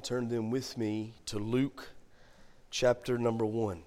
[0.00, 1.90] and turn them with me to Luke
[2.70, 3.82] chapter number 1.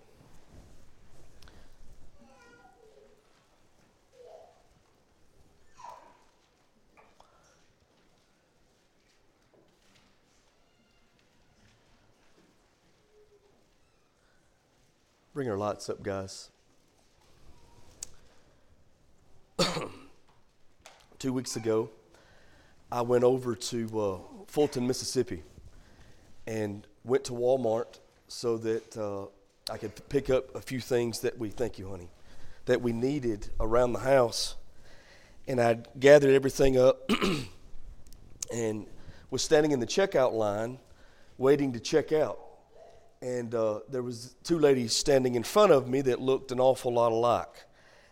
[15.34, 16.52] Bring our lights up, guys.
[21.18, 21.90] Two weeks ago,
[22.92, 25.42] I went over to uh, Fulton, Mississippi,
[26.48, 29.26] and went to Walmart so that uh,
[29.72, 32.10] I could pick up a few things that we, thank you, honey,
[32.66, 34.56] that we needed around the house.
[35.48, 37.10] And I gathered everything up
[38.54, 38.86] and
[39.30, 40.80] was standing in the checkout line
[41.38, 42.40] waiting to check out
[43.24, 46.94] and uh, there was two ladies standing in front of me that looked an awful
[46.94, 47.66] lot alike.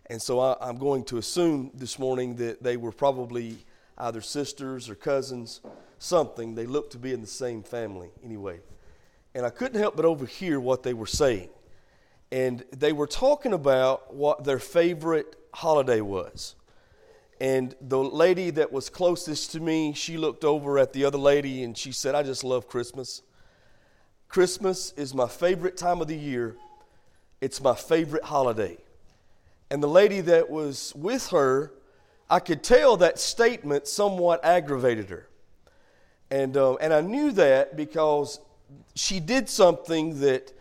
[0.05, 3.57] And so I, I'm going to assume this morning that they were probably
[3.98, 5.59] either sisters or cousins,
[6.02, 6.55] something.
[6.55, 8.60] They looked to be in the same family anyway.
[9.34, 11.49] And I couldn't help but overhear what they were saying.
[12.32, 16.55] And they were talking about what their favorite holiday was.
[17.40, 21.63] And the lady that was closest to me, she looked over at the other lady
[21.63, 23.21] and she said, I just love Christmas.
[24.27, 26.55] Christmas is my favorite time of the year.
[27.41, 28.77] It's my favorite holiday.
[29.70, 31.74] And the lady that was with her,
[32.30, 35.27] I could tell that statement somewhat aggravated her.
[36.32, 38.40] And, uh, and I knew that because
[38.96, 40.54] she did something that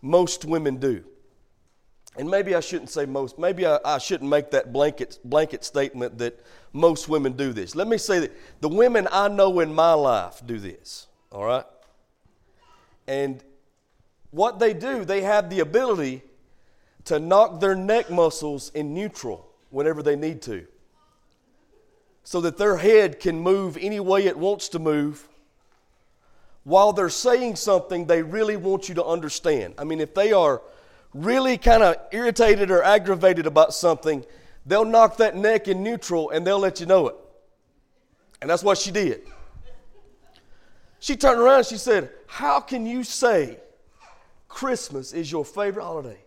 [0.00, 1.04] most women do.
[2.16, 6.18] And maybe I shouldn't say most, maybe I, I shouldn't make that blanket, blanket statement
[6.18, 6.40] that
[6.72, 7.74] most women do this.
[7.74, 11.64] Let me say that the women I know in my life do this, all right?
[13.06, 13.42] And
[14.30, 16.22] what they do, they have the ability
[17.04, 20.66] to knock their neck muscles in neutral whenever they need to.
[22.28, 25.26] So that their head can move any way it wants to move
[26.62, 29.72] while they're saying something they really want you to understand.
[29.78, 30.60] I mean, if they are
[31.14, 34.26] really kind of irritated or aggravated about something,
[34.66, 37.14] they'll knock that neck in neutral and they'll let you know it.
[38.42, 39.22] And that's what she did.
[41.00, 43.56] She turned around she said, How can you say
[44.48, 46.18] Christmas is your favorite holiday?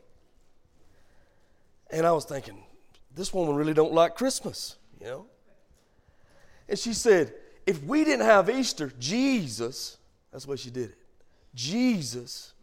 [1.91, 2.63] And I was thinking,
[3.13, 5.25] this woman really don't like Christmas, you know?
[6.71, 7.33] And she said,
[7.67, 9.97] if we didn't have Easter, Jesus,
[10.31, 10.97] that's why she did it.
[11.53, 12.53] Jesus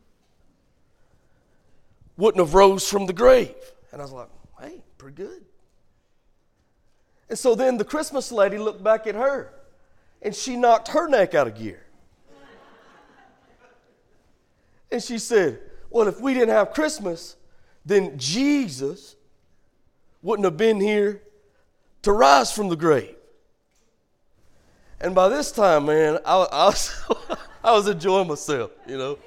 [2.16, 3.54] wouldn't have rose from the grave.
[3.92, 4.30] And I was like,
[4.62, 5.44] hey, pretty good.
[7.28, 9.52] And so then the Christmas lady looked back at her
[10.22, 11.84] and she knocked her neck out of gear.
[14.90, 17.36] And she said, Well, if we didn't have Christmas,
[17.84, 19.16] then Jesus
[20.22, 21.20] wouldn't have been here
[22.00, 23.17] to rise from the grave.
[25.00, 27.02] And by this time, man, I, I, was,
[27.62, 29.18] I was enjoying myself, you know,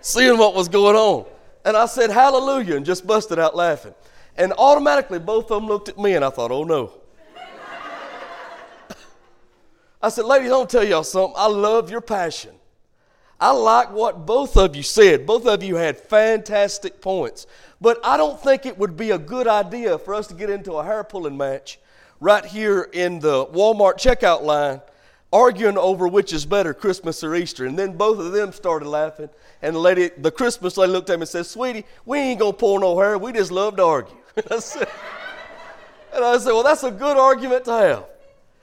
[0.00, 1.26] seeing what was going on.
[1.64, 3.94] And I said, Hallelujah, and just busted out laughing.
[4.36, 6.92] And automatically, both of them looked at me, and I thought, Oh no.
[10.02, 11.34] I said, Ladies, I want to tell y'all something.
[11.36, 12.50] I love your passion.
[13.40, 15.26] I like what both of you said.
[15.26, 17.46] Both of you had fantastic points.
[17.80, 20.74] But I don't think it would be a good idea for us to get into
[20.74, 21.78] a hair pulling match
[22.20, 24.80] right here in the Walmart checkout line,
[25.34, 27.66] arguing over which is better, Christmas or Easter.
[27.66, 29.28] And then both of them started laughing.
[29.60, 32.52] And the lady, the Christmas lady looked at me and said, Sweetie, we ain't to
[32.52, 33.18] pull no hair.
[33.18, 34.16] We just love to argue.
[34.36, 34.44] and
[36.14, 38.04] I said, Well, that's a good argument to have.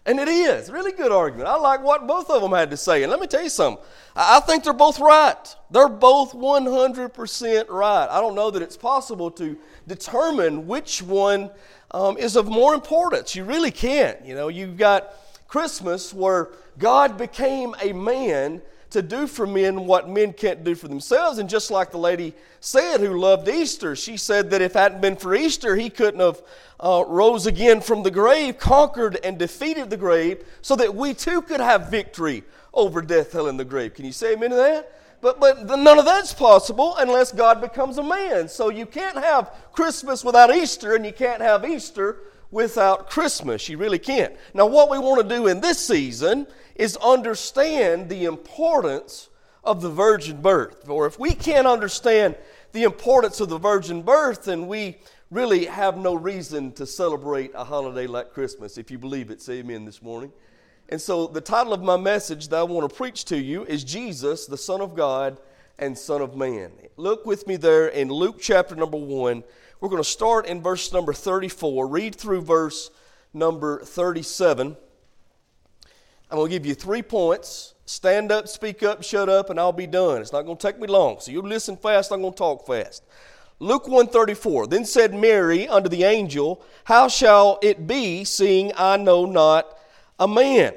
[0.05, 1.47] And it is, really good argument.
[1.47, 3.03] I like what both of them had to say.
[3.03, 3.83] And let me tell you something.
[4.15, 5.55] I think they're both right.
[5.69, 8.07] They're both 100% right.
[8.09, 9.57] I don't know that it's possible to
[9.87, 11.51] determine which one
[11.91, 13.35] um, is of more importance.
[13.35, 14.25] You really can't.
[14.25, 15.13] You know, you've got
[15.51, 16.47] Christmas where
[16.79, 21.39] God became a man to do for men what men can't do for themselves.
[21.39, 25.01] And just like the lady said who loved Easter, she said that if it hadn't
[25.01, 26.41] been for Easter, he couldn't have
[26.79, 31.41] uh, rose again from the grave, conquered and defeated the grave, so that we too
[31.41, 32.43] could have victory
[32.73, 33.93] over death, hell, and the grave.
[33.93, 35.01] Can you say amen to that?
[35.19, 38.47] But, but none of that's possible unless God becomes a man.
[38.47, 42.19] So you can't have Christmas without Easter, and you can't have Easter
[42.51, 43.67] without Christmas.
[43.67, 44.35] You really can't.
[44.53, 46.45] Now, what we want to do in this season
[46.75, 49.29] is understand the importance
[49.63, 50.89] of the virgin birth.
[50.89, 52.35] Or if we can't understand
[52.73, 54.97] the importance of the virgin birth, then we
[55.29, 58.77] really have no reason to celebrate a holiday like Christmas.
[58.77, 60.31] If you believe it, say amen this morning.
[60.89, 63.85] And so, the title of my message that I want to preach to you is
[63.85, 65.39] Jesus, the Son of God
[65.79, 66.71] and Son of Man.
[66.97, 69.43] Look with me there in Luke chapter number 1.
[69.81, 72.91] We're going to start in verse number 34, read through verse
[73.33, 74.77] number 37.
[76.29, 77.73] I'm going to give you three points.
[77.87, 80.21] Stand up, speak up, shut up, and I'll be done.
[80.21, 81.19] It's not going to take me long.
[81.19, 83.03] So you listen fast, I'm going to talk fast.
[83.57, 84.67] Luke 134.
[84.67, 89.79] Then said Mary unto the angel, How shall it be, seeing I know not
[90.19, 90.75] a man?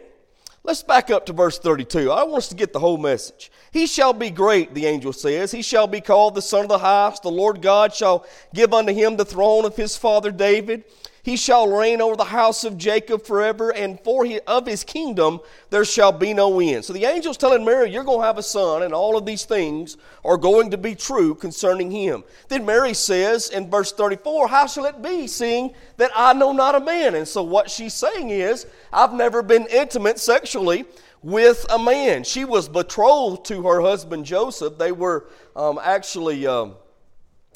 [0.66, 2.10] Let's back up to verse 32.
[2.10, 3.52] I want us to get the whole message.
[3.70, 5.52] He shall be great, the angel says.
[5.52, 7.22] He shall be called the Son of the Highest.
[7.22, 8.24] The Lord God shall
[8.54, 10.84] give unto him the throne of his father David
[11.24, 15.40] he shall reign over the house of Jacob forever, and for his, of his kingdom
[15.70, 16.84] there shall be no end.
[16.84, 19.46] So the angel's telling Mary, You're going to have a son, and all of these
[19.46, 22.24] things are going to be true concerning him.
[22.48, 26.74] Then Mary says in verse 34, How shall it be, seeing that I know not
[26.74, 27.14] a man?
[27.14, 30.84] And so what she's saying is, I've never been intimate sexually
[31.22, 32.24] with a man.
[32.24, 34.76] She was betrothed to her husband Joseph.
[34.76, 35.26] They were
[35.56, 36.46] um, actually.
[36.46, 36.74] Um,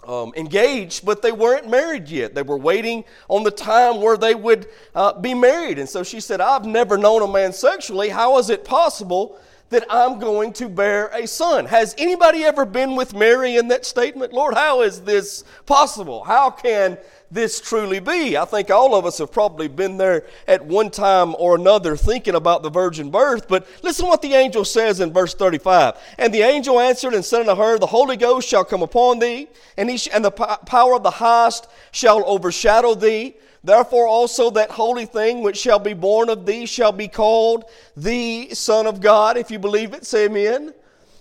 [0.06, 2.34] um, engaged, but they weren't married yet.
[2.34, 5.78] They were waiting on the time where they would uh, be married.
[5.78, 8.08] And so she said, I've never known a man sexually.
[8.08, 9.38] How is it possible
[9.70, 11.66] that I'm going to bear a son?
[11.66, 14.32] Has anybody ever been with Mary in that statement?
[14.32, 16.24] Lord, how is this possible?
[16.24, 16.96] How can
[17.30, 18.36] this truly be?
[18.36, 22.34] I think all of us have probably been there at one time or another thinking
[22.34, 23.48] about the virgin birth.
[23.48, 25.94] But listen what the angel says in verse 35.
[26.19, 29.48] And the angel answered and said unto her, The Holy Ghost shall come upon thee,
[29.76, 33.36] and, he sh- and the power of the highest shall overshadow thee.
[33.62, 37.64] Therefore also that holy thing which shall be born of thee shall be called
[37.96, 39.36] the Son of God.
[39.36, 40.72] If you believe it, say amen.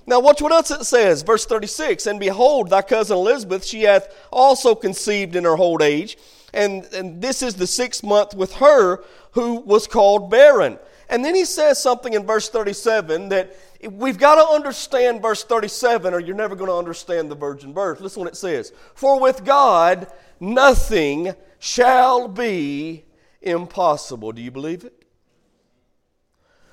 [0.08, 1.22] Now, watch what else it says.
[1.22, 6.18] Verse 36 And behold, thy cousin Elizabeth, she hath also conceived in her old age.
[6.54, 10.80] And, and this is the sixth month with her who was called barren.
[11.10, 13.56] And then he says something in verse 37 that
[13.92, 18.00] we've got to understand verse 37 or you're never going to understand the virgin birth.
[18.00, 20.08] Listen what it says For with God
[20.40, 23.06] nothing shall be
[23.42, 24.32] impossible.
[24.32, 25.06] Do you believe it?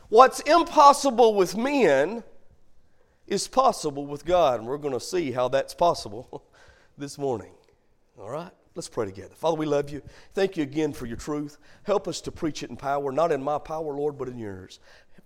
[0.08, 2.22] What's impossible with men
[3.26, 4.61] is possible with God.
[4.61, 6.44] And we're going to see how that's possible
[6.99, 7.53] this morning.
[8.19, 8.50] All right?
[8.75, 9.35] Let's pray together.
[9.35, 10.03] Father, we love you.
[10.32, 11.59] Thank you again for your truth.
[11.85, 14.81] Help us to preach it in power, not in my power, Lord, but in yours.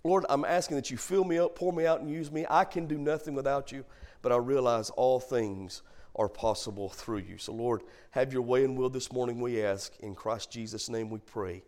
[0.04, 2.44] Lord, I'm asking that you fill me up, pour me out, and use me.
[2.48, 3.84] I can do nothing without you,
[4.20, 5.82] but I realize all things
[6.14, 7.38] are possible through you.
[7.38, 9.92] So, Lord, have your way and will this morning, we ask.
[10.00, 11.62] In Christ Jesus' name we pray.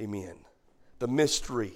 [0.00, 0.36] Amen.
[1.00, 1.74] The mystery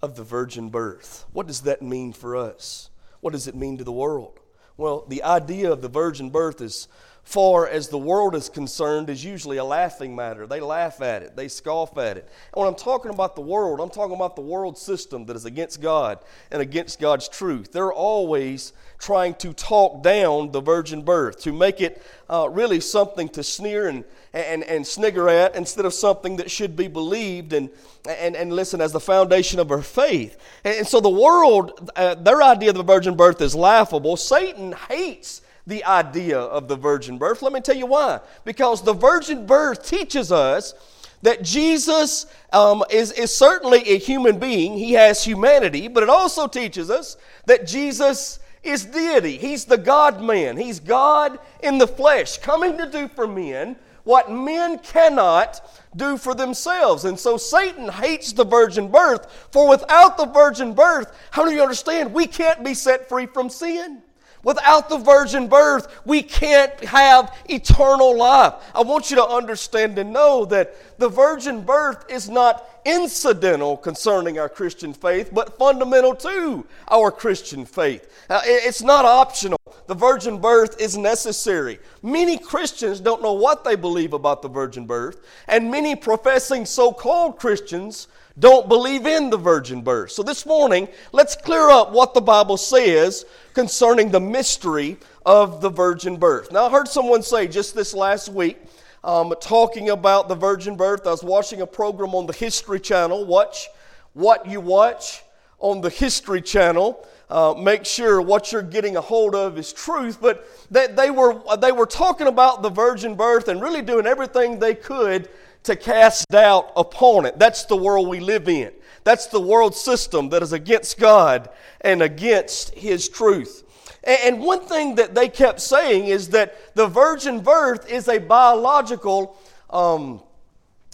[0.00, 1.26] of the virgin birth.
[1.32, 2.90] What does that mean for us?
[3.20, 4.38] What does it mean to the world?
[4.76, 6.88] Well, the idea of the virgin birth, as
[7.26, 10.46] far as the world is concerned, is usually a laughing matter.
[10.46, 12.28] They laugh at it, they scoff at it.
[12.54, 15.44] And when I'm talking about the world, I'm talking about the world system that is
[15.44, 16.20] against God
[16.52, 17.72] and against God's truth.
[17.72, 22.00] They're always trying to talk down the virgin birth, to make it
[22.30, 26.76] uh, really something to sneer and, and, and snigger at instead of something that should
[26.76, 27.70] be believed and,
[28.08, 30.38] and, and listen as the foundation of our faith.
[30.62, 34.16] And, so the world, uh, their idea of the virgin birth is laughable.
[34.16, 37.42] Satan hates the idea of the virgin birth.
[37.42, 38.20] Let me tell you why.
[38.44, 40.74] Because the virgin birth teaches us
[41.22, 46.46] that Jesus um, is, is certainly a human being, he has humanity, but it also
[46.46, 47.16] teaches us
[47.46, 49.36] that Jesus is deity.
[49.36, 50.56] He's the God man.
[50.56, 53.76] He's God in the flesh, coming to do for men
[54.06, 55.60] what men cannot
[55.96, 57.04] do for themselves.
[57.04, 61.60] And so Satan hates the virgin birth, for without the virgin birth, how do you
[61.60, 62.14] understand?
[62.14, 64.02] We can't be set free from sin.
[64.46, 68.54] Without the virgin birth, we can't have eternal life.
[68.76, 74.38] I want you to understand and know that the virgin birth is not incidental concerning
[74.38, 78.08] our Christian faith, but fundamental to our Christian faith.
[78.30, 79.58] It's not optional.
[79.88, 81.80] The virgin birth is necessary.
[82.00, 86.92] Many Christians don't know what they believe about the virgin birth, and many professing so
[86.92, 88.06] called Christians
[88.38, 90.10] don't believe in the virgin birth.
[90.10, 93.24] So this morning, let's clear up what the Bible says
[93.54, 96.52] concerning the mystery of the virgin birth.
[96.52, 98.58] Now, I heard someone say just this last week,
[99.02, 101.06] um, talking about the virgin birth.
[101.06, 103.24] I was watching a program on the History Channel.
[103.24, 103.68] Watch
[104.12, 105.22] what you watch
[105.58, 107.06] on the History Channel.
[107.30, 110.18] Uh, make sure what you're getting a hold of is truth.
[110.20, 114.58] But they, they, were, they were talking about the virgin birth and really doing everything
[114.58, 115.28] they could
[115.66, 117.38] to cast doubt upon it.
[117.38, 118.72] That's the world we live in.
[119.04, 121.48] That's the world system that is against God
[121.80, 123.62] and against His truth.
[124.02, 129.36] And one thing that they kept saying is that the virgin birth is a biological,
[129.70, 130.22] um,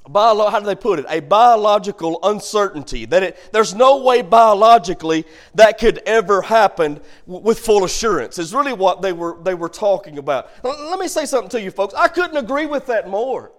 [0.08, 1.04] bio, how do they put it?
[1.08, 3.04] A biological uncertainty.
[3.04, 8.72] That it, there's no way biologically that could ever happen with full assurance, is really
[8.72, 10.50] what they were, they were talking about.
[10.64, 11.92] Let me say something to you folks.
[11.94, 13.52] I couldn't agree with that more.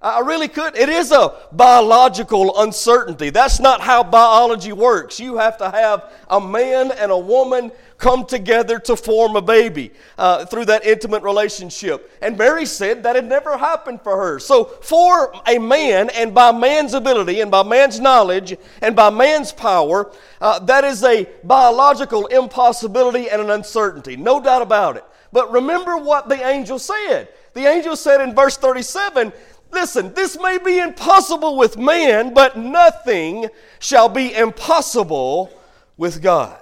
[0.00, 0.76] I really could.
[0.76, 3.30] It is a biological uncertainty.
[3.30, 5.18] That's not how biology works.
[5.18, 9.90] You have to have a man and a woman come together to form a baby
[10.16, 12.12] uh, through that intimate relationship.
[12.22, 14.38] And Mary said that had never happened for her.
[14.38, 19.50] So, for a man, and by man's ability, and by man's knowledge, and by man's
[19.50, 24.16] power, uh, that is a biological impossibility and an uncertainty.
[24.16, 25.04] No doubt about it.
[25.32, 27.28] But remember what the angel said.
[27.54, 29.32] The angel said in verse 37
[29.70, 33.48] Listen, this may be impossible with man, but nothing
[33.78, 35.50] shall be impossible
[35.96, 36.60] with God.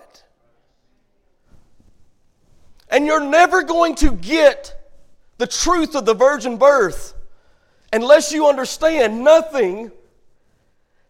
[2.88, 4.72] And you're never going to get
[5.38, 7.14] the truth of the virgin birth
[7.92, 9.92] unless you understand nothing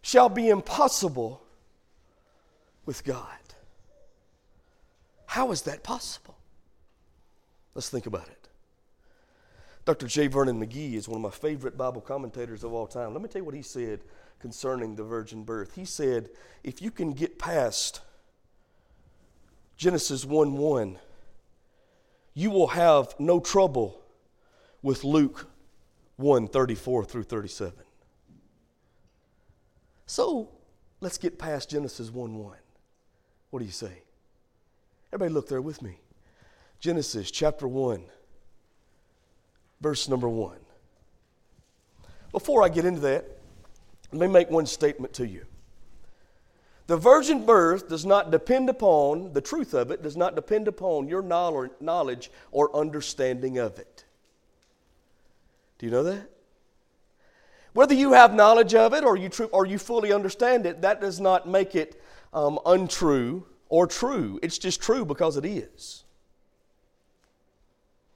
[0.01, 1.41] shall be impossible
[2.85, 3.25] with God.
[5.25, 6.37] How is that possible?
[7.73, 8.36] Let's think about it.
[9.87, 10.07] Dr.
[10.07, 10.27] J.
[10.27, 13.13] Vernon McGee is one of my favorite Bible commentators of all time.
[13.13, 14.01] Let me tell you what he said
[14.37, 15.75] concerning the virgin birth.
[15.75, 16.29] He said,
[16.61, 18.01] if you can get past
[19.77, 20.99] Genesis 1 1,
[22.33, 24.01] you will have no trouble
[24.81, 25.47] with Luke
[26.17, 27.73] 1 34 through 37.
[30.05, 30.49] So
[30.99, 32.57] let's get past Genesis 1 1.
[33.51, 34.01] What do you say?
[35.13, 36.01] Everybody, look there with me.
[36.81, 38.03] Genesis chapter 1,
[39.81, 40.57] verse number 1.
[42.31, 43.25] Before I get into that,
[44.11, 45.45] let me make one statement to you.
[46.87, 51.09] The virgin birth does not depend upon, the truth of it does not depend upon
[51.09, 54.05] your knowledge or understanding of it.
[55.77, 56.29] Do you know that?
[57.73, 61.01] Whether you have knowledge of it or you, tr- or you fully understand it, that
[61.01, 62.01] does not make it
[62.33, 64.39] um, untrue or true.
[64.41, 66.05] It's just true because it is.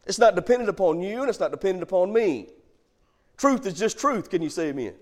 [0.05, 2.49] It's not dependent upon you and it's not dependent upon me.
[3.37, 4.29] Truth is just truth.
[4.29, 4.93] Can you say amen?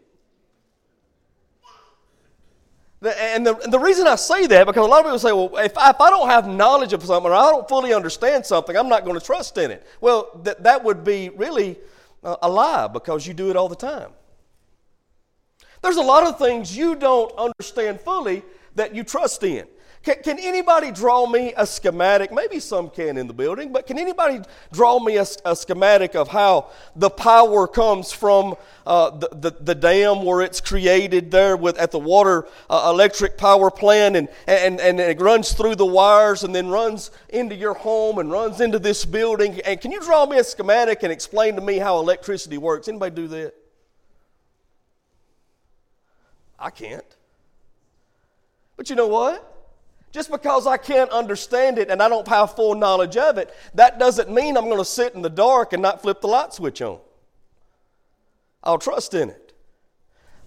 [3.02, 5.56] And the, and the reason I say that, because a lot of people say, well,
[5.58, 8.76] if I, if I don't have knowledge of something or I don't fully understand something,
[8.76, 9.88] I'm not going to trust in it.
[10.02, 11.78] Well, that, that would be really
[12.26, 14.10] uh, a lie because you do it all the time.
[15.82, 18.44] There's a lot of things you don't understand fully
[18.76, 19.66] that you trust in.
[20.02, 22.32] Can, can, anybody draw me a schematic?
[22.32, 24.40] Maybe some can in the building, but can anybody
[24.72, 28.56] draw me a, a schematic of how the power comes from
[28.88, 33.38] uh, the, the, the, dam where it's created there with, at the water uh, electric
[33.38, 37.74] power plant and, and, and it runs through the wires and then runs into your
[37.74, 39.60] home and runs into this building?
[39.66, 42.88] And can you draw me a schematic and explain to me how electricity works?
[42.88, 43.54] Anybody do that?
[46.58, 47.04] I can't.
[48.78, 49.59] But you know what?
[50.12, 54.00] Just because I can't understand it and I don't have full knowledge of it, that
[54.00, 56.82] doesn't mean I'm going to sit in the dark and not flip the light switch
[56.82, 57.00] on.
[58.64, 59.50] I'll trust in it.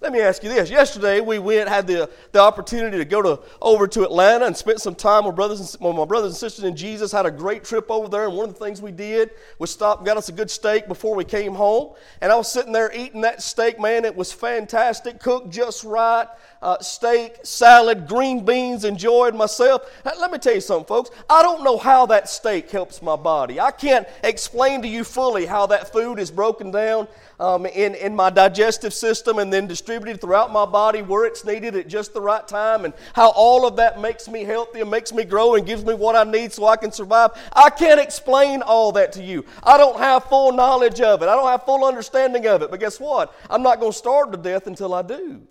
[0.02, 0.68] Let me ask you this.
[0.68, 4.80] Yesterday we went, had the, the opportunity to go to over to Atlanta and spent
[4.80, 7.12] some time with brothers and, with my brothers and sisters in Jesus.
[7.12, 10.04] Had a great trip over there, and one of the things we did was stop
[10.04, 11.94] got us a good steak before we came home.
[12.20, 14.04] And I was sitting there eating that steak, man.
[14.04, 16.26] It was fantastic, cooked just right.
[16.62, 19.82] Uh, steak, salad, green beans, enjoyed myself.
[20.04, 21.10] Let me tell you something, folks.
[21.28, 23.58] I don't know how that steak helps my body.
[23.58, 27.08] I can't explain to you fully how that food is broken down
[27.40, 31.74] um, in, in my digestive system and then distributed throughout my body where it's needed
[31.74, 35.12] at just the right time, and how all of that makes me healthy and makes
[35.12, 37.32] me grow and gives me what I need so I can survive.
[37.52, 39.44] I can't explain all that to you.
[39.64, 42.70] I don't have full knowledge of it, I don't have full understanding of it.
[42.70, 43.34] But guess what?
[43.50, 45.42] I'm not going to starve to death until I do.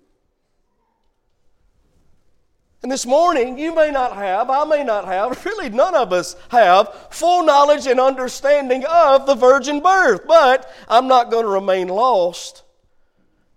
[2.82, 6.34] And this morning, you may not have, I may not have, really none of us
[6.48, 10.26] have full knowledge and understanding of the virgin birth.
[10.26, 12.64] But I'm not going to remain lost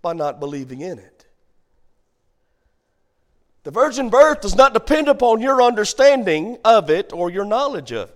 [0.00, 1.26] by not believing in it.
[3.64, 8.10] The virgin birth does not depend upon your understanding of it or your knowledge of
[8.10, 8.15] it.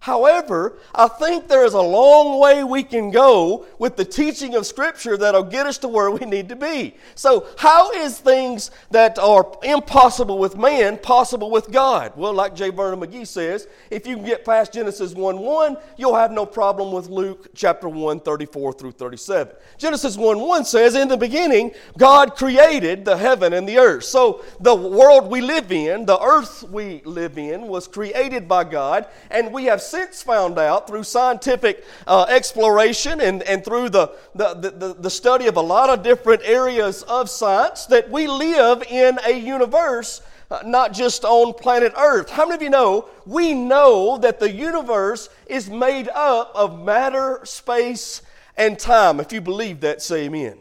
[0.00, 4.64] However, I think there is a long way we can go with the teaching of
[4.64, 6.94] Scripture that'll get us to where we need to be.
[7.16, 12.12] So, how is things that are impossible with man possible with God?
[12.14, 12.70] Well, like J.
[12.70, 16.92] Vernon McGee says, if you can get past Genesis 1 1, you'll have no problem
[16.92, 19.52] with Luke chapter 1, 34 through 37.
[19.78, 24.04] Genesis 1 1 says, In the beginning, God created the heaven and the earth.
[24.04, 29.08] So, the world we live in, the earth we live in, was created by God,
[29.32, 34.54] and we have since found out through scientific uh, exploration and, and through the, the,
[34.54, 39.18] the, the study of a lot of different areas of science that we live in
[39.26, 42.30] a universe uh, not just on planet Earth.
[42.30, 47.40] How many of you know we know that the universe is made up of matter,
[47.44, 48.22] space,
[48.56, 49.20] and time.
[49.20, 50.58] If you believe that, say amen.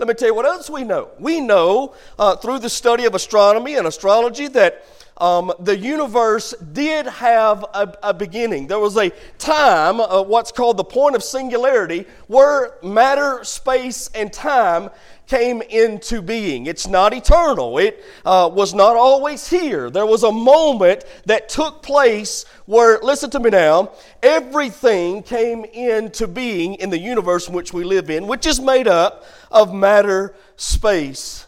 [0.00, 1.10] Let me tell you what else we know.
[1.18, 4.86] We know uh, through the study of astronomy and astrology that
[5.18, 8.66] um, the universe did have a, a, beginning.
[8.66, 14.32] There was a time, uh, what's called the point of singularity, where matter, space, and
[14.32, 14.88] time
[15.30, 16.66] came into being.
[16.66, 19.88] It's not eternal, it uh, was not always here.
[19.88, 23.92] There was a moment that took place where, listen to me now,
[24.24, 28.88] everything came into being in the universe in which we live in, which is made
[28.88, 31.46] up of matter, space,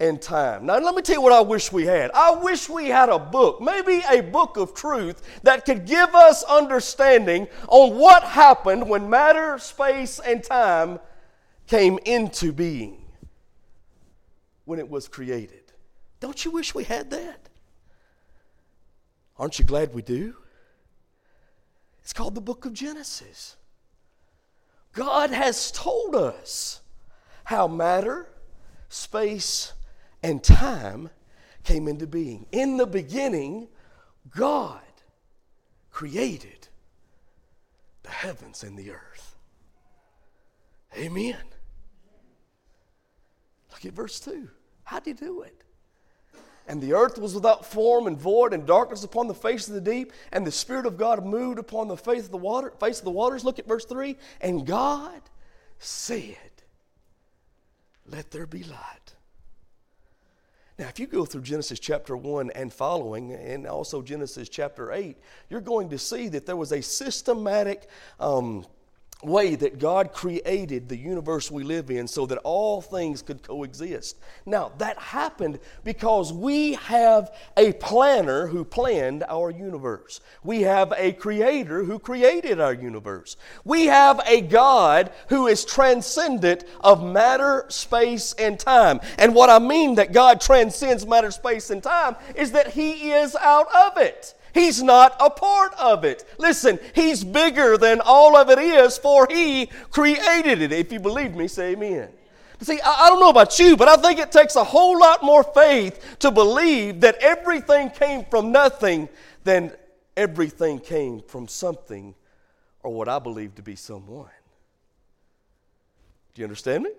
[0.00, 0.66] and time.
[0.66, 2.10] Now, let me tell you what I wish we had.
[2.10, 6.42] I wish we had a book, maybe a book of truth, that could give us
[6.42, 10.98] understanding on what happened when matter, space, and time
[11.68, 13.01] came into being
[14.64, 15.72] when it was created.
[16.20, 17.48] Don't you wish we had that?
[19.38, 20.36] Aren't you glad we do?
[22.02, 23.56] It's called the book of Genesis.
[24.92, 26.80] God has told us
[27.44, 28.28] how matter,
[28.88, 29.72] space,
[30.22, 31.10] and time
[31.64, 32.46] came into being.
[32.52, 33.68] In the beginning,
[34.30, 34.80] God
[35.90, 36.68] created
[38.02, 39.36] the heavens and the earth.
[40.96, 41.51] Amen.
[43.82, 44.48] Look at verse 2.
[44.84, 45.62] How did he do it?
[46.68, 49.80] And the earth was without form and void, and darkness upon the face of the
[49.80, 53.04] deep, and the Spirit of God moved upon the face of the water, face of
[53.04, 53.44] the waters.
[53.44, 54.16] Look at verse 3.
[54.40, 55.20] And God
[55.80, 56.36] said,
[58.08, 59.14] Let there be light.
[60.78, 65.16] Now, if you go through Genesis chapter 1 and following, and also Genesis chapter 8,
[65.50, 67.88] you're going to see that there was a systematic
[68.20, 68.64] um,
[69.22, 74.18] way that God created the universe we live in so that all things could coexist.
[74.46, 80.20] Now, that happened because we have a planner who planned our universe.
[80.42, 83.36] We have a creator who created our universe.
[83.64, 89.00] We have a God who is transcendent of matter, space, and time.
[89.18, 93.36] And what I mean that God transcends matter, space, and time is that He is
[93.36, 94.34] out of it.
[94.54, 96.24] He's not a part of it.
[96.38, 100.72] Listen, He's bigger than all of it is, for He created it.
[100.72, 102.10] If you believe me, say amen.
[102.60, 105.42] See, I don't know about you, but I think it takes a whole lot more
[105.42, 109.08] faith to believe that everything came from nothing
[109.42, 109.72] than
[110.16, 112.14] everything came from something
[112.84, 114.30] or what I believe to be someone.
[116.34, 116.90] Do you understand me?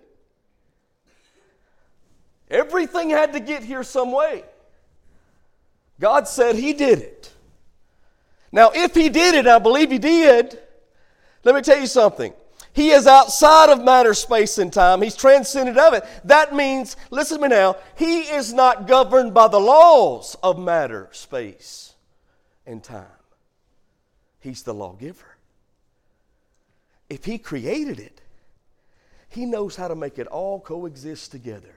[2.50, 4.44] Everything had to get here some way.
[5.98, 7.32] God said He did it.
[8.54, 10.56] Now, if he did it, I believe he did,
[11.42, 12.32] let me tell you something.
[12.72, 15.02] He is outside of matter, space, and time.
[15.02, 16.04] He's transcended of it.
[16.22, 21.08] That means, listen to me now, he is not governed by the laws of matter,
[21.10, 21.94] space,
[22.64, 23.06] and time.
[24.38, 25.36] He's the lawgiver.
[27.10, 28.20] If he created it,
[29.30, 31.74] he knows how to make it all coexist together.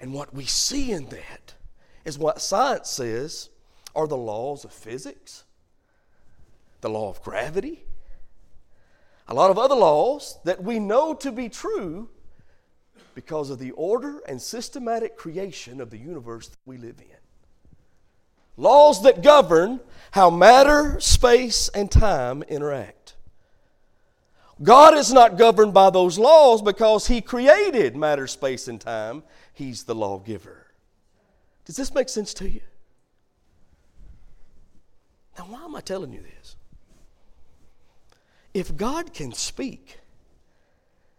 [0.00, 1.54] And what we see in that
[2.04, 3.50] is what science says
[3.96, 5.44] are the laws of physics,
[6.82, 7.82] the law of gravity,
[9.26, 12.08] a lot of other laws that we know to be true
[13.14, 17.16] because of the order and systematic creation of the universe that we live in.
[18.56, 19.80] Laws that govern
[20.12, 23.14] how matter, space, and time interact.
[24.62, 29.22] God is not governed by those laws because He created matter, space, and time.
[29.52, 30.66] He's the lawgiver.
[31.64, 32.60] Does this make sense to you?
[35.38, 36.56] Now, why am I telling you this?
[38.54, 39.98] If God can speak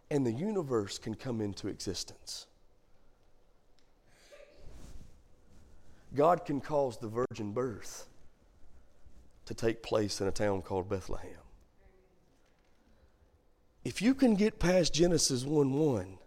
[0.10, 2.48] and the universe can come into existence,
[6.16, 8.08] God can cause the virgin birth
[9.46, 11.32] to take place in a town called Bethlehem.
[13.84, 16.18] If you can get past Genesis 1 1,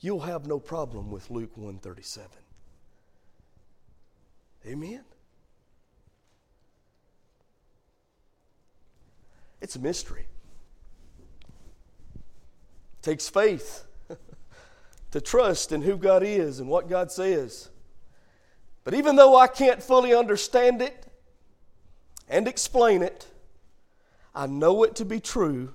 [0.00, 2.28] you'll have no problem with Luke 137.
[4.66, 5.04] Amen?
[9.60, 10.26] It's a mystery.
[12.14, 13.84] It takes faith
[15.10, 17.70] to trust in who God is and what God says.
[18.84, 21.06] But even though I can't fully understand it
[22.28, 23.26] and explain it,
[24.34, 25.74] I know it to be true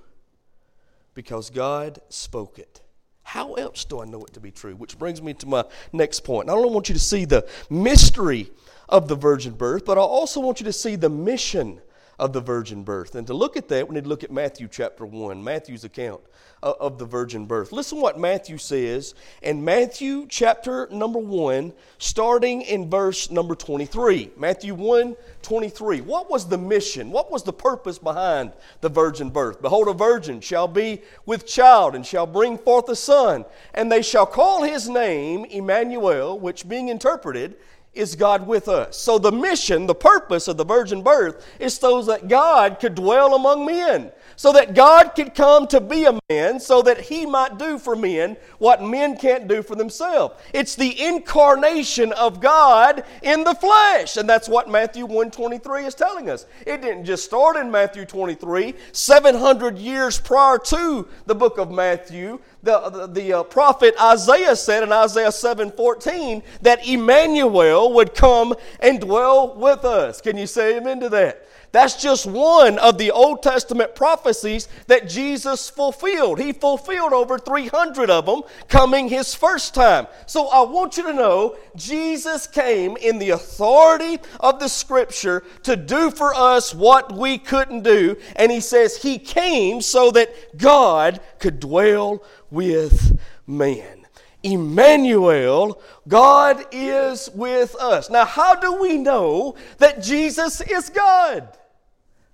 [1.14, 2.80] because God spoke it.
[3.22, 4.74] How else do I know it to be true?
[4.74, 6.48] Which brings me to my next point.
[6.48, 8.50] I don't want you to see the mystery
[8.88, 11.80] of the virgin birth, but I also want you to see the mission
[12.18, 13.14] of the virgin birth.
[13.14, 16.20] And to look at that, we need to look at Matthew chapter 1, Matthew's account
[16.62, 17.70] of the virgin birth.
[17.70, 24.30] Listen what Matthew says in Matthew chapter number 1, starting in verse number 23.
[24.36, 26.00] Matthew 1 23.
[26.00, 27.10] What was the mission?
[27.10, 29.62] What was the purpose behind the virgin birth?
[29.62, 34.02] Behold, a virgin shall be with child and shall bring forth a son, and they
[34.02, 37.56] shall call his name Emmanuel, which being interpreted
[37.96, 38.96] is God with us.
[38.96, 43.34] So, the mission, the purpose of the virgin birth is so that God could dwell
[43.34, 47.58] among men, so that God could come to be a man, so that he might
[47.58, 50.34] do for men what men can't do for themselves.
[50.52, 56.28] It's the incarnation of God in the flesh, and that's what Matthew 123 is telling
[56.28, 56.46] us.
[56.66, 62.40] It didn't just start in Matthew 23, 700 years prior to the book of Matthew,
[62.66, 69.00] the, the, the uh, prophet Isaiah said in Isaiah 7:14 that Emmanuel would come and
[69.00, 70.20] dwell with us.
[70.20, 71.46] Can you say amen to that?
[71.76, 76.40] That's just one of the Old Testament prophecies that Jesus fulfilled.
[76.40, 80.06] He fulfilled over 300 of them coming his first time.
[80.24, 85.76] So I want you to know Jesus came in the authority of the Scripture to
[85.76, 88.16] do for us what we couldn't do.
[88.36, 94.06] And he says he came so that God could dwell with man.
[94.42, 98.10] Emmanuel, God is with us.
[98.10, 101.48] Now, how do we know that Jesus is God?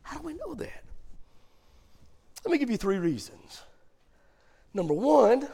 [0.03, 0.83] How do we know that?
[2.45, 3.63] Let me give you three reasons.
[4.75, 5.49] Number one,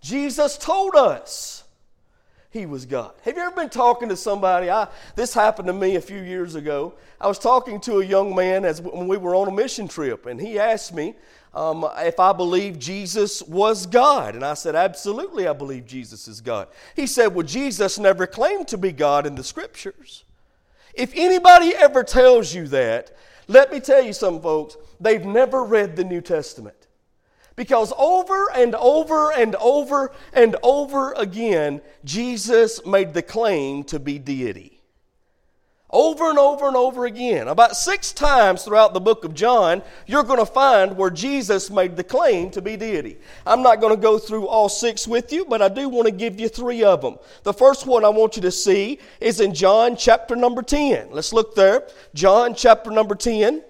[0.00, 1.64] Jesus told us
[2.50, 3.12] he was God.
[3.22, 4.70] Have you ever been talking to somebody?
[4.70, 6.94] I, this happened to me a few years ago.
[7.20, 10.26] I was talking to a young man as when we were on a mission trip,
[10.26, 11.14] and he asked me
[11.54, 14.34] um, if I believe Jesus was God.
[14.34, 16.68] And I said, Absolutely, I believe Jesus is God.
[16.94, 20.24] He said, Well, Jesus never claimed to be God in the scriptures.
[20.94, 24.76] If anybody ever tells you that, let me tell you something, folks.
[25.00, 26.86] They've never read the New Testament.
[27.56, 34.18] Because over and over and over and over again, Jesus made the claim to be
[34.18, 34.77] deity.
[35.90, 37.48] Over and over and over again.
[37.48, 41.96] About six times throughout the book of John, you're going to find where Jesus made
[41.96, 43.16] the claim to be deity.
[43.46, 46.12] I'm not going to go through all six with you, but I do want to
[46.12, 47.16] give you three of them.
[47.42, 51.10] The first one I want you to see is in John chapter number 10.
[51.10, 51.88] Let's look there.
[52.12, 53.64] John chapter number 10.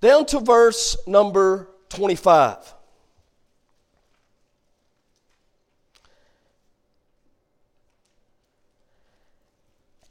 [0.00, 2.74] Down to verse number 25.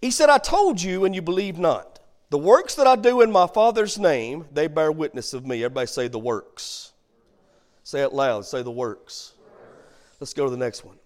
[0.01, 1.99] He said, I told you, and you believe not.
[2.31, 5.63] The works that I do in my Father's name, they bear witness of me.
[5.63, 6.91] Everybody say the works.
[7.83, 8.45] Say it loud.
[8.45, 9.33] Say the works.
[10.19, 10.97] Let's go to the next one.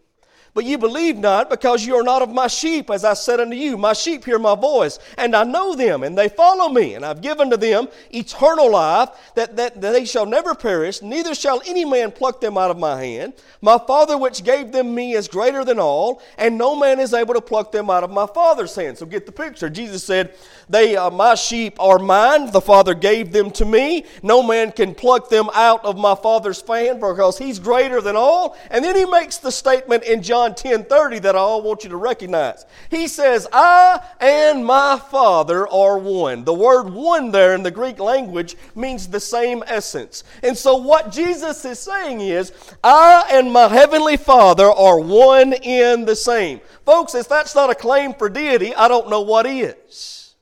[0.55, 3.57] But you believe not, because you are not of my sheep, as I said unto
[3.57, 3.77] you.
[3.77, 6.93] My sheep hear my voice, and I know them, and they follow me.
[6.93, 11.35] And I've given to them eternal life, that, that, that they shall never perish, neither
[11.35, 13.33] shall any man pluck them out of my hand.
[13.59, 17.33] My Father which gave them me is greater than all, and no man is able
[17.33, 18.97] to pluck them out of my Father's hand.
[18.97, 19.69] So get the picture.
[19.69, 20.35] Jesus said,
[20.69, 22.51] They uh, my sheep are mine.
[22.51, 24.05] The Father gave them to me.
[24.23, 28.55] No man can pluck them out of my Father's hand because he's greater than all.
[28.71, 31.83] And then he makes the statement in John John 10 30 that I all want
[31.83, 32.65] you to recognize.
[32.91, 36.43] He says, I and my Father are one.
[36.43, 40.23] The word one there in the Greek language means the same essence.
[40.43, 42.51] And so what Jesus is saying is,
[42.83, 46.61] I and my heavenly Father are one in the same.
[46.85, 50.35] Folks, if that's not a claim for deity, I don't know what is.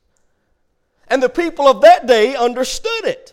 [1.07, 3.32] And the people of that day understood it.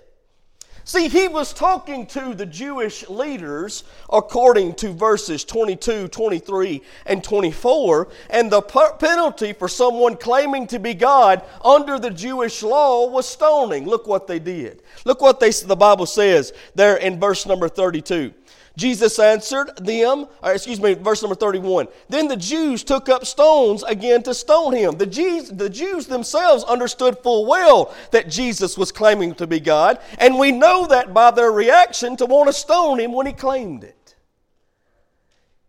[0.90, 8.08] See, he was talking to the Jewish leaders according to verses 22, 23, and 24,
[8.28, 13.86] and the penalty for someone claiming to be God under the Jewish law was stoning.
[13.86, 14.82] Look what they did.
[15.04, 18.34] Look what they, the Bible says there in verse number 32.
[18.80, 21.86] Jesus answered them, or excuse me, verse number 31.
[22.08, 24.96] Then the Jews took up stones again to stone him.
[24.96, 29.98] The Jews, the Jews themselves understood full well that Jesus was claiming to be God,
[30.16, 33.84] and we know that by their reaction to want to stone him when he claimed
[33.84, 34.14] it.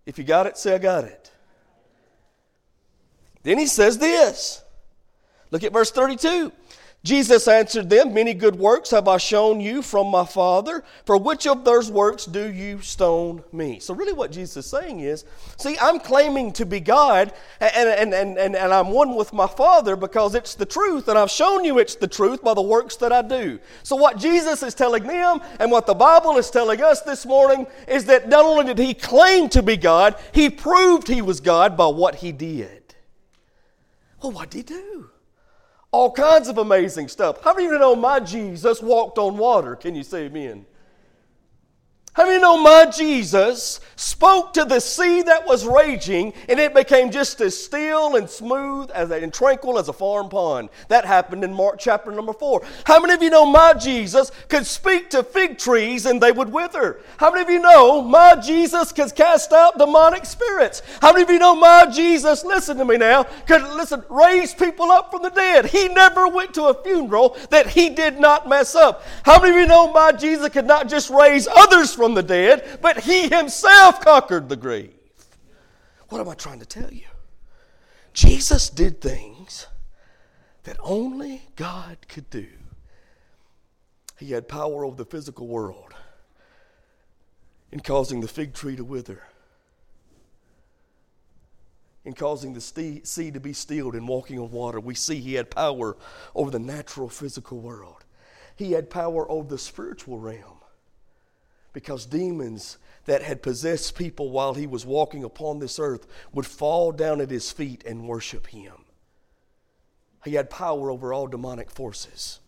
[0.05, 1.31] If you got it, say, I got it.
[3.43, 4.63] Then he says this.
[5.51, 6.53] Look at verse 32.
[7.03, 10.83] Jesus answered them, Many good works have I shown you from my Father.
[11.03, 13.79] For which of those works do you stone me?
[13.79, 15.25] So, really, what Jesus is saying is,
[15.57, 19.47] see, I'm claiming to be God, and, and, and, and, and I'm one with my
[19.47, 22.97] Father because it's the truth, and I've shown you it's the truth by the works
[22.97, 23.59] that I do.
[23.81, 27.65] So, what Jesus is telling them, and what the Bible is telling us this morning,
[27.87, 31.75] is that not only did he claim to be God, he proved he was God
[31.75, 32.93] by what he did.
[34.21, 35.09] Well, what did he do?
[35.91, 37.43] All kinds of amazing stuff.
[37.43, 39.75] How many of you know my Jesus walked on water?
[39.75, 40.65] Can you say amen?
[42.13, 47.09] How many know my Jesus spoke to the sea that was raging and it became
[47.09, 50.67] just as still and smooth as and tranquil as a farm pond?
[50.89, 52.63] That happened in Mark chapter number four.
[52.83, 56.51] How many of you know my Jesus could speak to fig trees and they would
[56.51, 56.99] wither?
[57.15, 60.81] How many of you know my Jesus could cast out demonic spirits?
[61.01, 64.91] How many of you know my Jesus, listen to me now, could listen, raise people
[64.91, 65.67] up from the dead?
[65.67, 69.03] He never went to a funeral that he did not mess up.
[69.23, 72.79] How many of you know my Jesus could not just raise others from the dead,
[72.81, 74.95] but he himself conquered the grave.
[76.09, 77.05] What am I trying to tell you?
[78.11, 79.67] Jesus did things
[80.63, 82.47] that only God could do.
[84.17, 85.93] He had power over the physical world
[87.71, 89.21] in causing the fig tree to wither,
[92.03, 94.79] in causing the sea to be stilled and walking on water.
[94.79, 95.95] We see he had power
[96.33, 98.05] over the natural physical world,
[98.55, 100.60] he had power over the spiritual realm
[101.73, 106.91] because demons that had possessed people while he was walking upon this earth would fall
[106.91, 108.73] down at his feet and worship him.
[110.23, 112.39] He had power over all demonic forces.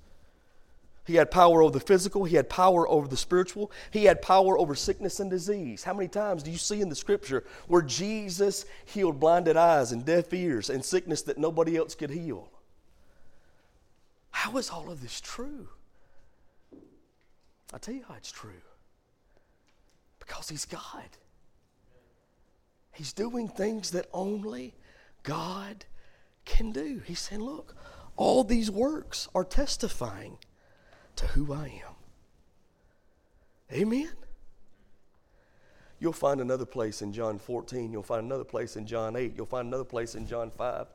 [1.05, 4.57] He had power over the physical, he had power over the spiritual, he had power
[4.57, 5.83] over sickness and disease.
[5.83, 10.05] How many times do you see in the scripture where Jesus healed blinded eyes and
[10.05, 12.49] deaf ears and sickness that nobody else could heal?
[14.31, 15.67] How is all of this true?
[17.73, 18.61] i tell you how it's true.
[20.25, 21.09] Because He's God.
[22.91, 24.75] He's doing things that only
[25.23, 25.85] God
[26.45, 27.01] can do.
[27.05, 27.75] He's saying, Look,
[28.15, 30.37] all these works are testifying
[31.15, 31.95] to who I am.
[33.71, 34.11] Amen.
[35.99, 37.91] You'll find another place in John 14.
[37.91, 39.33] You'll find another place in John 8.
[39.35, 40.87] You'll find another place in John 5.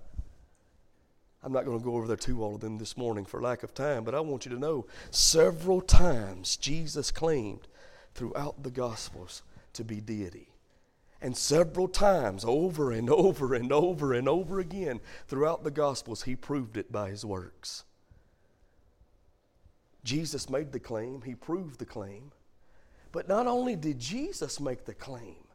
[1.43, 3.63] I'm not going to go over there to all of them this morning for lack
[3.63, 7.69] of time, but I want you to know several times Jesus claimed
[8.19, 9.43] throughout the Gospels
[9.75, 10.49] to be deity.
[11.23, 16.35] And several times, over and over and over and over again, throughout the Gospels, he
[16.35, 17.85] proved it by his works.
[20.03, 22.33] Jesus made the claim, he proved the claim.
[23.13, 25.47] But not only did Jesus make the claim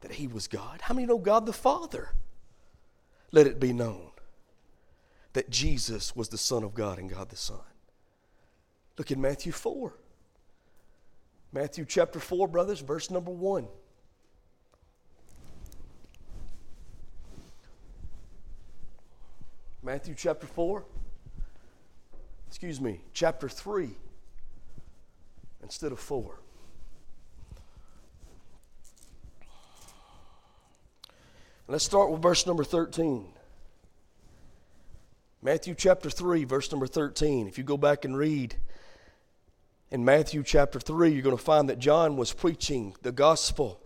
[0.00, 2.14] that he was God, how many know God the Father?
[3.30, 4.10] Let it be known
[5.34, 7.60] that Jesus was the Son of God and God the Son.
[8.96, 9.92] Look in Matthew 4.
[11.52, 13.68] Matthew chapter 4, brothers, verse number 1.
[19.82, 20.84] Matthew chapter 4,
[22.46, 23.90] excuse me, chapter 3
[25.62, 26.38] instead of 4.
[31.66, 33.26] Let's start with verse number 13.
[35.42, 37.48] Matthew chapter 3, verse number 13.
[37.48, 38.54] If you go back and read,
[39.92, 43.78] in Matthew chapter 3, you're going to find that John was preaching the gospel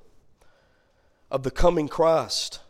[1.33, 2.61] of the coming Christ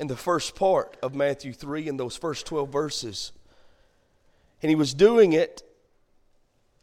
[0.00, 3.30] in the first part of Matthew 3 in those first 12 verses.
[4.60, 5.62] And he was doing it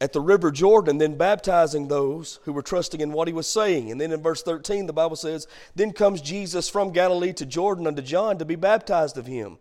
[0.00, 3.90] at the river Jordan, then baptizing those who were trusting in what he was saying.
[3.92, 7.86] And then in verse 13, the Bible says, Then comes Jesus from Galilee to Jordan
[7.86, 9.58] unto John to be baptized of him.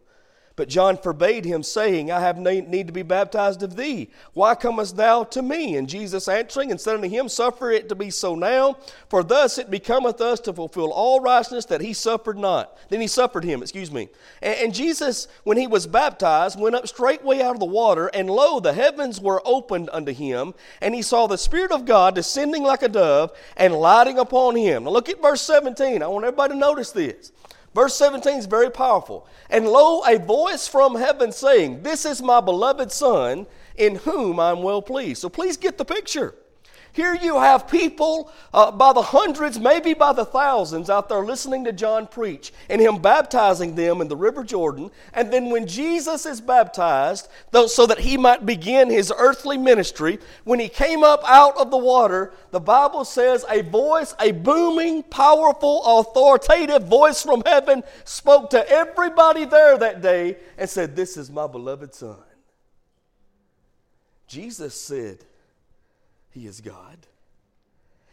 [0.58, 4.10] But John forbade him, saying, I have need to be baptized of thee.
[4.34, 5.76] Why comest thou to me?
[5.76, 9.60] And Jesus answering and said unto him, Suffer it to be so now, for thus
[9.60, 12.76] it becometh us to fulfill all righteousness that he suffered not.
[12.90, 14.10] Then he suffered him, excuse me.
[14.42, 18.60] And, Jesus, when he was baptized, went up straightway out of the water, and lo,
[18.60, 22.82] the heavens were opened unto him, and he saw the Spirit of God descending like
[22.82, 24.86] a dove and lighting upon him.
[24.86, 26.02] Now look at verse 17.
[26.02, 27.32] I want everybody to notice this.
[27.78, 29.28] Verse 17 is very powerful.
[29.52, 34.64] And lo, a voice from heaven saying, This is my beloved Son, in whom I'm
[34.64, 35.22] well pleased.
[35.22, 36.34] So please get the picture.
[36.98, 41.64] Here you have people uh, by the hundreds, maybe by the thousands, out there listening
[41.66, 44.90] to John preach and him baptizing them in the River Jordan.
[45.14, 50.18] And then when Jesus is baptized, though, so that he might begin his earthly ministry,
[50.44, 55.04] when he came up out of the water, the Bible says a voice, a booming,
[55.04, 61.30] powerful, authoritative voice from heaven spoke to everybody there that day and said, This is
[61.30, 62.18] my beloved Son.
[64.28, 65.20] Jesus said
[66.38, 67.08] he is God.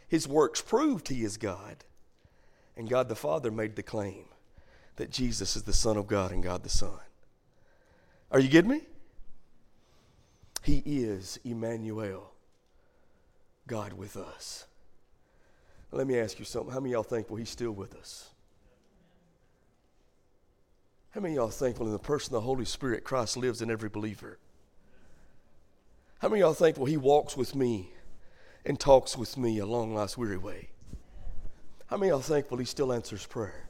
[0.08, 1.84] His works proved he is God.
[2.76, 4.24] And God the Father made the claim
[4.96, 6.98] that Jesus is the Son of God and God the Son.
[8.30, 8.82] Are you getting me?
[10.62, 12.32] He is Emmanuel,
[13.66, 14.66] God with us.
[15.92, 16.72] Let me ask you something.
[16.72, 18.30] How many y'all thankful He's still with us?
[21.10, 23.88] How many y'all thankful in the person of the Holy Spirit Christ lives in every
[23.88, 24.38] believer?
[26.18, 27.93] How many y'all thankful He walks with me
[28.64, 30.68] and talks with me a long life's weary way?
[31.86, 33.68] How many y'all thankful He still answers prayer?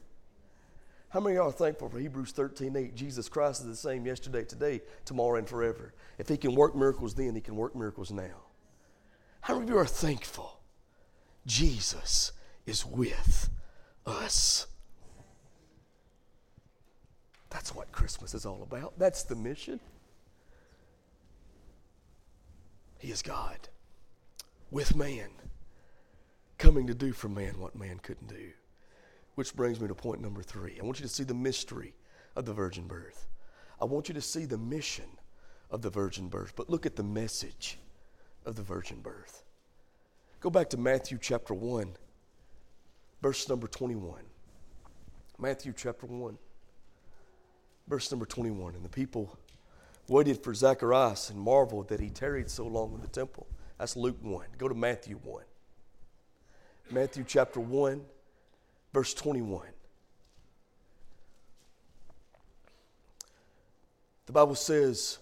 [1.09, 2.95] How many are thankful for Hebrews 13 8?
[2.95, 5.93] Jesus Christ is the same yesterday, today, tomorrow, and forever.
[6.17, 8.43] If He can work miracles then, He can work miracles now.
[9.41, 10.59] How many of you are thankful?
[11.45, 12.31] Jesus
[12.65, 13.49] is with
[14.05, 14.67] us.
[17.49, 18.99] That's what Christmas is all about.
[18.99, 19.79] That's the mission.
[22.97, 23.69] He is God
[24.71, 25.29] with man,
[26.57, 28.51] coming to do for man what man couldn't do.
[29.35, 30.77] Which brings me to point number three.
[30.81, 31.93] I want you to see the mystery
[32.35, 33.27] of the virgin birth.
[33.81, 35.05] I want you to see the mission
[35.69, 37.77] of the virgin birth, but look at the message
[38.45, 39.43] of the virgin birth.
[40.39, 41.95] Go back to Matthew chapter 1,
[43.21, 44.21] verse number 21.
[45.37, 46.37] Matthew chapter 1,
[47.87, 48.75] verse number 21.
[48.75, 49.37] And the people
[50.07, 53.47] waited for Zacharias and marveled that he tarried so long in the temple.
[53.77, 54.45] That's Luke 1.
[54.57, 55.43] Go to Matthew 1.
[56.91, 58.01] Matthew chapter 1,
[58.93, 59.67] verse 21.
[64.25, 65.17] The Bible says,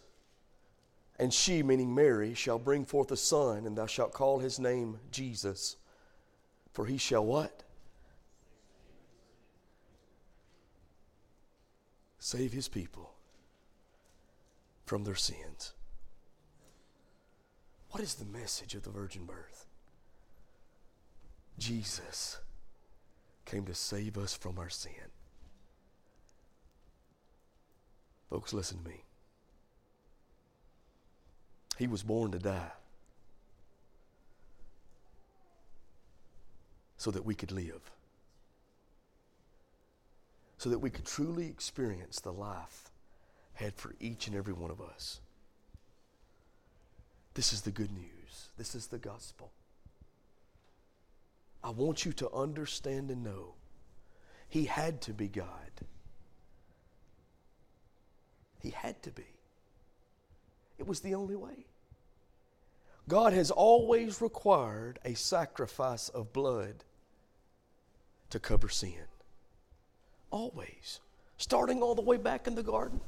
[1.17, 4.99] And she, meaning Mary, shall bring forth a son, and thou shalt call his name
[5.11, 5.77] Jesus.
[6.73, 7.63] For he shall what?
[12.19, 13.13] Save his people
[14.85, 15.73] from their sins.
[17.93, 19.67] What is the message of the virgin birth?
[21.59, 22.39] Jesus
[23.45, 25.11] came to save us from our sin.
[28.31, 29.03] Folks, listen to me.
[31.77, 32.71] He was born to die
[36.97, 37.91] so that we could live,
[40.57, 42.89] so that we could truly experience the life
[43.53, 45.21] had for each and every one of us.
[47.33, 48.49] This is the good news.
[48.57, 49.51] This is the gospel.
[51.63, 53.53] I want you to understand and know
[54.49, 55.47] he had to be God.
[58.59, 59.25] He had to be.
[60.77, 61.65] It was the only way.
[63.07, 66.83] God has always required a sacrifice of blood
[68.29, 69.07] to cover sin.
[70.31, 70.99] Always.
[71.37, 73.01] Starting all the way back in the garden.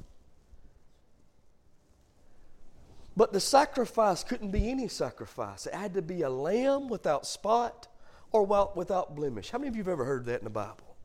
[3.17, 5.65] But the sacrifice couldn't be any sacrifice.
[5.67, 7.87] It had to be a lamb without spot
[8.31, 8.43] or
[8.75, 9.51] without blemish.
[9.51, 10.95] How many of you have ever heard that in the Bible?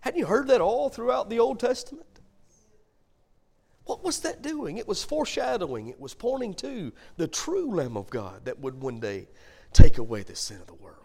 [0.00, 2.04] Hadn't you heard that all throughout the Old Testament?
[3.84, 4.76] What was that doing?
[4.76, 9.00] It was foreshadowing, it was pointing to the true Lamb of God that would one
[9.00, 9.28] day
[9.72, 10.96] take away the sin of the world.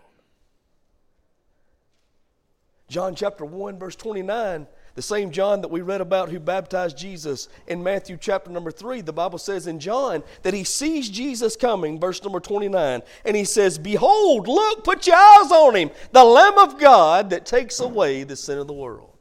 [2.89, 7.49] John chapter 1, verse 29 the same John that we read about who baptized Jesus
[7.67, 11.99] in Matthew chapter number 3, the Bible says in John that he sees Jesus coming,
[11.99, 16.57] verse number 29, and he says, Behold, look, put your eyes on him, the Lamb
[16.57, 19.12] of God that takes away the sin of the world.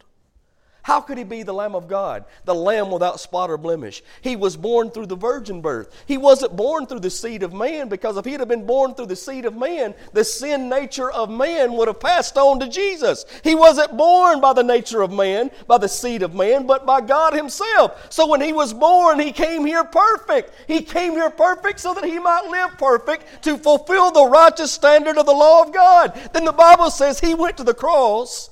[0.83, 4.03] How could he be the Lamb of God, the Lamb without spot or blemish?
[4.21, 5.95] He was born through the virgin birth.
[6.07, 9.07] He wasn't born through the seed of man because if he'd have been born through
[9.07, 13.25] the seed of man, the sin nature of man would have passed on to Jesus.
[13.45, 17.01] He wasn't born by the nature of man, by the seed of man, but by
[17.01, 18.13] God Himself.
[18.13, 20.53] So when he was born, he came here perfect.
[20.67, 25.17] He came here perfect so that he might live perfect to fulfill the righteous standard
[25.17, 26.21] of the law of God.
[26.33, 28.51] Then the Bible says he went to the cross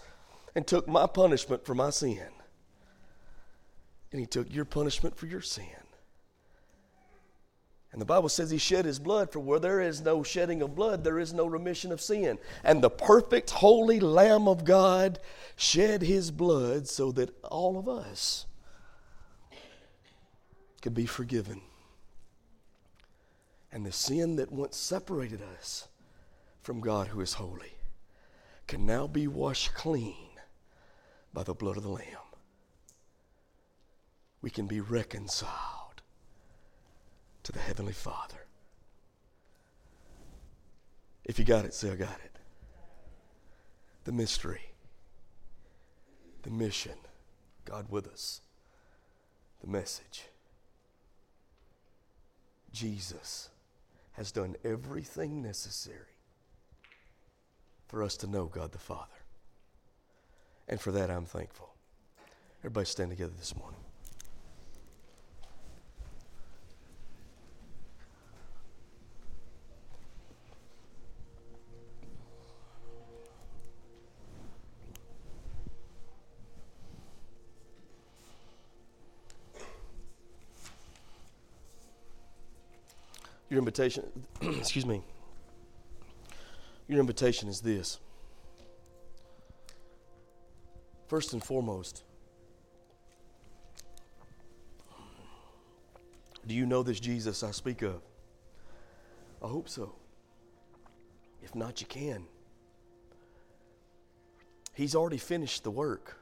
[0.54, 2.28] and took my punishment for my sin.
[4.12, 5.64] And he took your punishment for your sin.
[7.92, 10.76] And the Bible says he shed his blood, for where there is no shedding of
[10.76, 12.38] blood, there is no remission of sin.
[12.62, 15.18] And the perfect, holy Lamb of God
[15.56, 18.46] shed his blood so that all of us
[20.82, 21.62] could be forgiven.
[23.72, 25.88] And the sin that once separated us
[26.62, 27.74] from God who is holy
[28.66, 30.29] can now be washed clean
[31.32, 32.04] by the blood of the Lamb.
[34.42, 36.02] We can be reconciled
[37.42, 38.46] to the Heavenly Father.
[41.24, 42.32] If you got it, say, I got it.
[44.04, 44.72] The mystery,
[46.42, 46.96] the mission,
[47.64, 48.40] God with us,
[49.60, 50.24] the message.
[52.72, 53.50] Jesus
[54.12, 56.16] has done everything necessary
[57.86, 59.19] for us to know God the Father.
[60.70, 61.68] And for that, I'm thankful.
[62.60, 63.80] Everybody stand together this morning.
[83.48, 84.04] Your invitation,
[84.40, 85.02] excuse me,
[86.86, 87.98] your invitation is this.
[91.10, 92.04] First and foremost,
[96.46, 98.00] do you know this Jesus I speak of?
[99.42, 99.96] I hope so.
[101.42, 102.26] If not, you can.
[104.72, 106.16] He's already finished the work.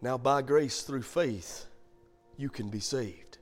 [0.00, 1.66] Now, by grace through faith,
[2.36, 3.38] you can be saved.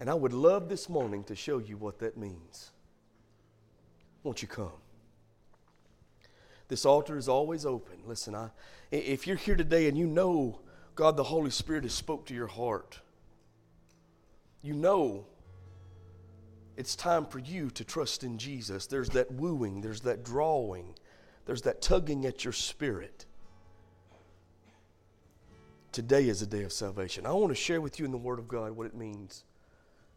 [0.00, 2.72] And I would love this morning to show you what that means.
[4.24, 4.81] Won't you come?
[6.72, 7.98] This altar is always open.
[8.06, 8.48] Listen, I,
[8.90, 10.60] if you're here today and you know
[10.94, 12.98] God the Holy Spirit has spoke to your heart,
[14.62, 15.26] you know
[16.78, 18.86] it's time for you to trust in Jesus.
[18.86, 20.94] There's that wooing, there's that drawing,
[21.44, 23.26] there's that tugging at your spirit.
[25.92, 27.26] Today is a day of salvation.
[27.26, 29.44] I want to share with you in the Word of God what it means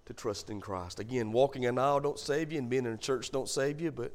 [0.06, 1.02] to trust in Christ.
[1.02, 3.92] Again, walking an aisle don't save you, and being in a church don't save you,
[3.92, 4.14] but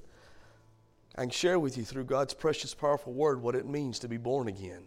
[1.20, 4.16] I can share with you through God's precious, powerful word what it means to be
[4.16, 4.84] born again.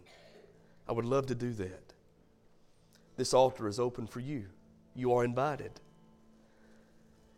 [0.88, 1.92] I would love to do that.
[3.16, 4.46] This altar is open for you.
[4.96, 5.70] You are invited.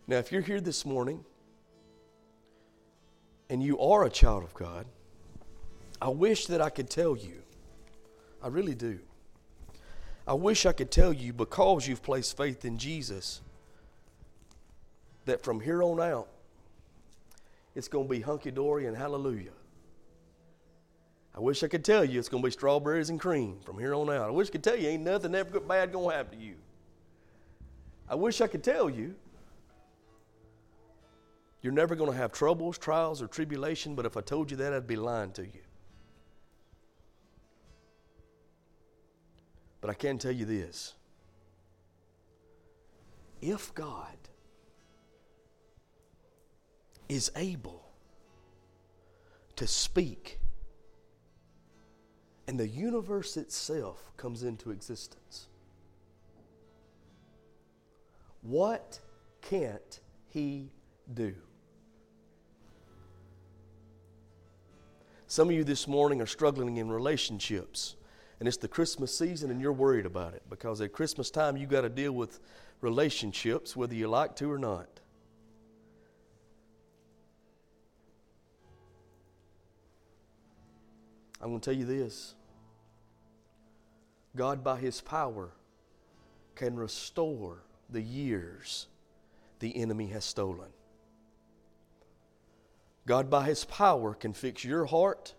[0.06, 1.26] Now, if you're here this morning
[3.50, 4.86] and you are a child of God,
[6.00, 7.42] I wish that I could tell you.
[8.42, 8.98] I really do.
[10.26, 13.42] I wish I could tell you because you've placed faith in Jesus
[15.26, 16.28] that from here on out,
[17.76, 19.52] it's going to be hunky dory and hallelujah.
[21.34, 23.94] I wish I could tell you it's going to be strawberries and cream from here
[23.94, 24.28] on out.
[24.28, 26.54] I wish I could tell you ain't nothing ever bad going to happen to you.
[28.08, 29.14] I wish I could tell you
[31.60, 34.72] you're never going to have troubles, trials, or tribulation, but if I told you that,
[34.72, 35.60] I'd be lying to you.
[39.82, 40.94] But I can tell you this
[43.42, 44.16] if God
[47.08, 47.84] is able
[49.56, 50.38] to speak,
[52.46, 55.48] and the universe itself comes into existence.
[58.42, 59.00] What
[59.40, 60.70] can't he
[61.12, 61.34] do?
[65.28, 67.96] Some of you this morning are struggling in relationships,
[68.38, 71.66] and it's the Christmas season, and you're worried about it because at Christmas time you
[71.66, 72.38] got to deal with
[72.80, 74.95] relationships, whether you like to or not.
[81.40, 82.34] I'm going to tell you this
[84.34, 85.50] God, by His power,
[86.54, 88.86] can restore the years
[89.58, 90.68] the enemy has stolen.
[93.06, 95.34] God, by His power, can fix your heart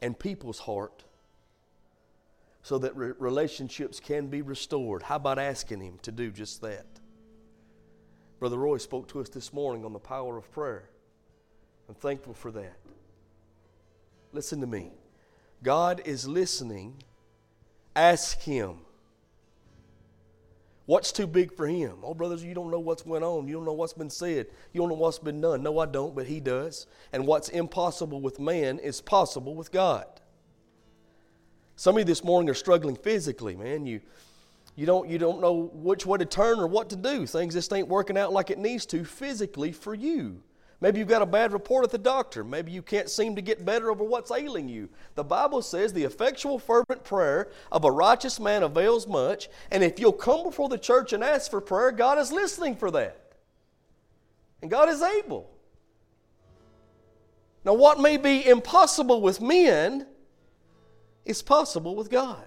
[0.00, 1.04] and people's heart
[2.62, 5.02] so that re- relationships can be restored.
[5.02, 6.86] How about asking Him to do just that?
[8.38, 10.90] Brother Roy spoke to us this morning on the power of prayer.
[11.88, 12.76] I'm thankful for that.
[14.32, 14.90] Listen to me.
[15.62, 17.02] God is listening.
[17.94, 18.76] Ask Him.
[20.86, 21.96] What's too big for Him?
[22.04, 23.48] Oh, brothers, you don't know what's went on.
[23.48, 24.46] You don't know what's been said.
[24.72, 25.62] You don't know what's been done.
[25.62, 26.86] No, I don't, but He does.
[27.12, 30.06] And what's impossible with man is possible with God.
[31.74, 33.84] Some of you this morning are struggling physically, man.
[33.84, 34.00] You,
[34.76, 37.26] you, don't, you don't know which way to turn or what to do.
[37.26, 40.42] Things just ain't working out like it needs to physically for you.
[40.80, 42.44] Maybe you've got a bad report at the doctor.
[42.44, 44.90] Maybe you can't seem to get better over what's ailing you.
[45.14, 49.48] The Bible says the effectual, fervent prayer of a righteous man avails much.
[49.70, 52.90] And if you'll come before the church and ask for prayer, God is listening for
[52.90, 53.32] that.
[54.60, 55.50] And God is able.
[57.64, 60.06] Now, what may be impossible with men
[61.24, 62.46] is possible with God.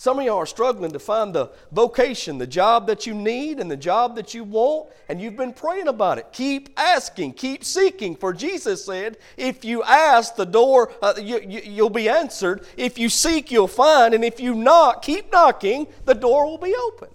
[0.00, 3.70] Some of y'all are struggling to find the vocation, the job that you need and
[3.70, 6.28] the job that you want, and you've been praying about it.
[6.32, 8.16] Keep asking, keep seeking.
[8.16, 12.64] For Jesus said, if you ask, the door, uh, you, you, you'll be answered.
[12.78, 14.14] If you seek, you'll find.
[14.14, 17.10] And if you knock, keep knocking, the door will be open.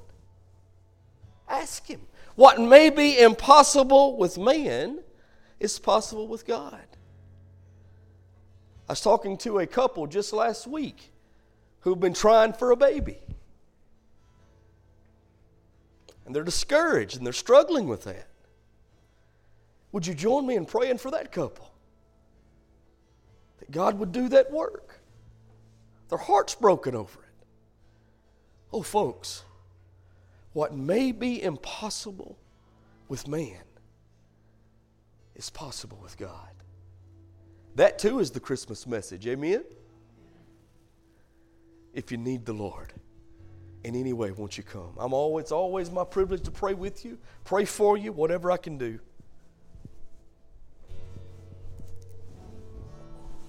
[1.50, 2.02] Ask Him.
[2.36, 5.00] What may be impossible with man
[5.60, 6.86] is possible with God.
[8.88, 11.10] I was talking to a couple just last week
[11.86, 13.20] who've been trying for a baby.
[16.26, 18.28] and they're discouraged and they're struggling with that.
[19.92, 21.72] Would you join me in praying for that couple?
[23.60, 25.00] That God would do that work.
[26.10, 27.46] Their heart's broken over it.
[28.74, 29.44] Oh, folks,
[30.54, 32.38] what may be impossible
[33.08, 33.62] with man
[35.36, 36.50] is possible with God.
[37.76, 39.28] That too is the Christmas message.
[39.28, 39.64] Amen?
[41.96, 42.94] If you need the Lord
[43.86, 44.92] in any way, won't you come?
[44.98, 48.58] I'm always, it's always my privilege to pray with you, pray for you, whatever I
[48.58, 49.00] can do.